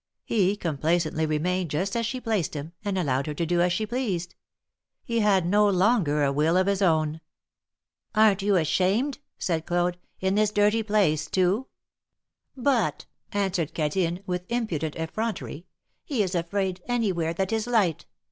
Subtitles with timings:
[0.25, 3.85] He complacently remained just as she placed him, and allowed her to do as she
[3.85, 4.33] pleased.
[5.03, 7.21] He had no longer a will of his own.
[8.15, 9.99] '^Aren^t you ashamed?" said Claude.
[10.19, 11.67] ^^In this dirty place, too!
[12.57, 15.67] But," answered Cadine, with impudent effrontery,
[16.03, 18.07] he is afraid anywhere that is light!